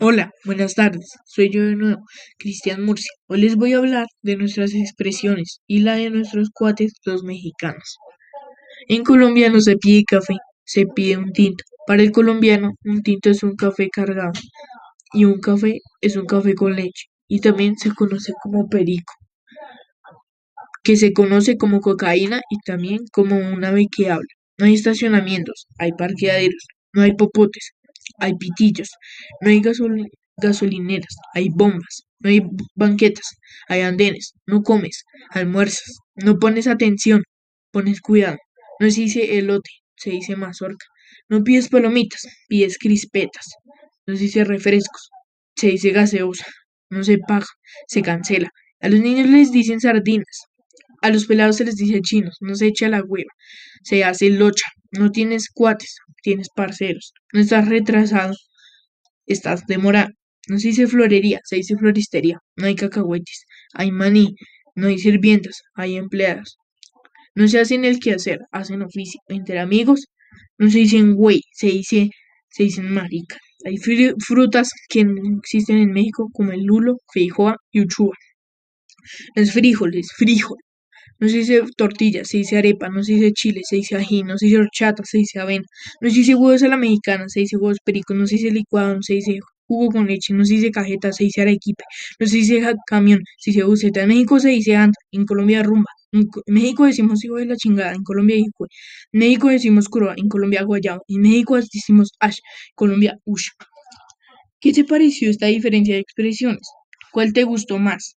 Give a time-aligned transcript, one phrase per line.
[0.00, 1.06] Hola, buenas tardes.
[1.24, 2.02] Soy yo de nuevo,
[2.38, 3.10] Cristian Murcia.
[3.28, 7.96] Hoy les voy a hablar de nuestras expresiones y la de nuestros cuates, los mexicanos.
[8.88, 10.34] En Colombia no se pide café,
[10.64, 11.64] se pide un tinto.
[11.86, 14.32] Para el colombiano, un tinto es un café cargado
[15.14, 17.06] y un café es un café con leche.
[17.28, 19.12] Y también se conoce como perico,
[20.82, 24.28] que se conoce como cocaína y también como un ave que habla.
[24.58, 27.72] No hay estacionamientos, hay parqueaderos, no hay popotes,
[28.18, 28.90] hay pitillos,
[29.40, 29.60] no hay
[30.40, 32.42] gasolineras, hay bombas, no hay
[32.74, 33.26] banquetas,
[33.68, 37.22] hay andenes, no comes, almuerzas, no pones atención,
[37.70, 38.38] pones cuidado,
[38.80, 40.86] no se dice elote, se dice mazorca,
[41.28, 43.46] no pides palomitas, pides crispetas,
[44.06, 45.10] no se dice refrescos,
[45.56, 46.46] se dice gaseosa,
[46.90, 47.46] no se paga,
[47.86, 48.50] se cancela,
[48.80, 50.46] a los niños les dicen sardinas,
[51.02, 53.30] a los pelados se les dice chinos, no se echa la hueva,
[53.82, 58.34] se hace locha, no tienes cuates, tienes parceros, no estás retrasado,
[59.26, 60.10] estás demorado,
[60.48, 64.34] no se dice florería, se dice floristería, no hay cacahuetes, hay maní,
[64.74, 66.56] no hay sirvientas, hay empleadas,
[67.34, 70.06] no se hacen el quehacer, hacen oficio, entre amigos,
[70.58, 72.10] no se dicen güey, se dice,
[72.50, 73.36] se dicen marica.
[73.64, 73.76] Hay
[74.18, 78.14] frutas que no existen en México como el lulo, feijoa y uchuva.
[79.34, 80.58] Los frijoles, frijol,
[81.20, 84.38] no se dice tortilla, se dice arepa, no se dice chile, se dice ají, no
[84.38, 85.64] se dice horchata, se dice avena,
[86.00, 88.94] no se dice huevos a la mexicana, se dice huevos pericos, no se dice licuado,
[88.94, 91.84] no se dice jugo con leche, no se dice cajeta, se dice arequipe,
[92.18, 95.90] no se dice camión, se dice buceta, en México se dice anda, en Colombia rumba,
[96.12, 98.66] en, México decimos hijo de la chingada, en Colombia hijo,
[99.12, 103.48] en México decimos curva, en Colombia guayabo, en México decimos ash, en Colombia ush.
[104.60, 106.68] ¿Qué te pareció esta diferencia de expresiones?
[107.12, 108.14] ¿Cuál te gustó más?